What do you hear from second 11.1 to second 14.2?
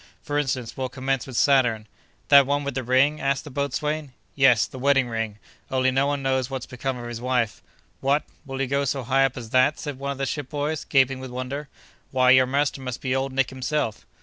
with wonder. "Why, your master must be Old Nick himself."